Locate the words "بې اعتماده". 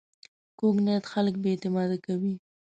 1.41-1.97